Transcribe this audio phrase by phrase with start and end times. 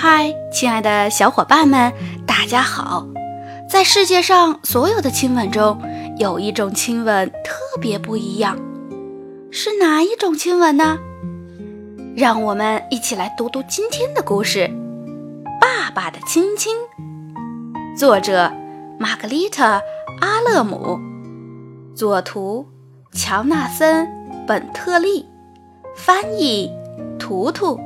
[0.00, 1.92] 嗨，亲爱的小伙伴们，
[2.24, 3.04] 大家好！
[3.68, 5.76] 在世界上所有的亲吻中，
[6.18, 8.56] 有一种亲吻特别不一样，
[9.50, 10.98] 是哪一种亲吻呢？
[12.16, 14.60] 让我们一起来读读今天的故事
[15.60, 16.76] 《爸爸的亲亲》。
[17.98, 18.52] 作者：
[19.00, 19.64] 玛格丽特·
[20.20, 20.96] 阿勒姆，
[21.96, 22.68] 作图：
[23.10, 24.06] 乔纳森·
[24.46, 25.26] 本特利，
[25.96, 26.70] 翻译：
[27.18, 27.80] 图图。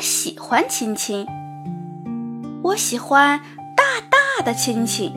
[0.00, 1.26] 喜欢亲亲，
[2.62, 3.38] 我喜欢
[3.76, 5.12] 大大的亲亲，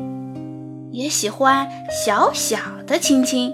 [0.91, 1.67] 也喜欢
[2.05, 3.53] 小小的亲亲。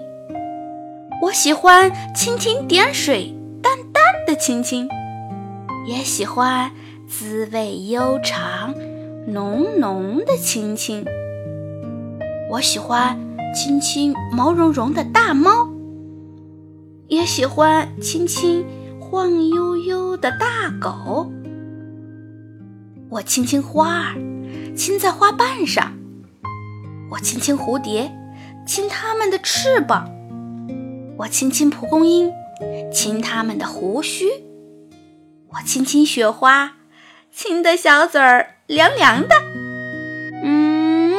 [1.22, 4.88] 我喜欢蜻蜓点水、淡淡的亲亲，
[5.86, 6.72] 也喜欢
[7.06, 8.74] 滋味悠长、
[9.28, 11.04] 浓浓的亲亲。
[12.50, 13.16] 我喜欢
[13.54, 15.68] 亲亲毛茸茸的大猫，
[17.06, 18.64] 也喜欢亲亲。
[19.10, 21.32] 晃悠悠的大狗，
[23.08, 24.14] 我亲亲花儿，
[24.76, 25.86] 亲在花瓣上；
[27.10, 28.12] 我亲亲蝴蝶，
[28.64, 30.04] 亲它们的翅膀；
[31.18, 32.30] 我亲亲蒲公英，
[32.92, 34.28] 亲它们的胡须；
[35.54, 36.74] 我亲亲雪花，
[37.32, 39.34] 亲的小嘴儿凉凉的。
[40.44, 41.14] 嗯，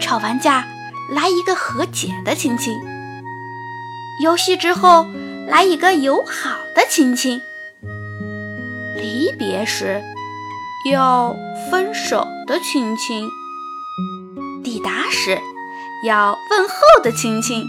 [0.00, 0.66] 吵完架
[1.12, 2.76] 来一个和解的亲亲。
[4.24, 5.06] 游戏之后。
[5.48, 7.40] 来一个友好的亲亲，
[8.96, 10.02] 离别时
[10.92, 11.34] 要
[11.70, 13.28] 分手的亲亲，
[14.64, 15.38] 抵达时
[16.04, 17.64] 要问候的亲亲。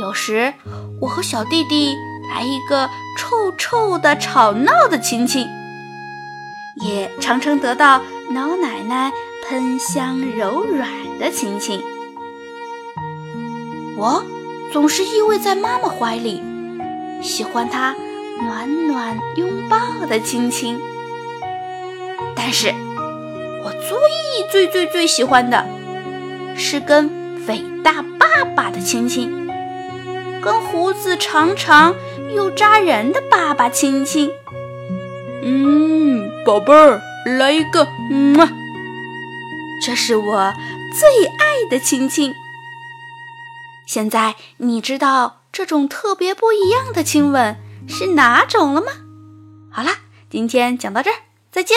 [0.00, 0.54] 有时
[1.00, 1.96] 我和小弟弟
[2.32, 5.46] 来一个臭臭的吵闹的亲亲，
[6.76, 8.00] 也常常得到
[8.32, 9.12] 老奶奶
[9.48, 11.82] 喷香柔软的亲亲。
[13.96, 14.24] 我。
[14.72, 16.42] 总是依偎在妈妈怀里，
[17.22, 17.94] 喜欢她
[18.42, 20.78] 暖暖拥抱的亲亲。
[22.36, 22.74] 但是，
[23.64, 23.88] 我最
[24.50, 25.66] 最最最喜欢的
[26.56, 27.10] 是跟
[27.46, 29.48] 伟大爸爸的亲亲，
[30.42, 31.94] 跟胡子长长
[32.34, 34.30] 又扎人的爸爸亲亲。
[35.42, 37.00] 嗯，宝贝儿，
[37.38, 38.36] 来一个，嗯，
[39.84, 40.54] 这是我
[40.92, 42.34] 最爱的亲亲。
[43.88, 47.56] 现在你知道这种特别不一样的亲吻
[47.88, 48.88] 是哪种了吗？
[49.72, 51.16] 好啦，今天讲到这儿，
[51.50, 51.74] 再见。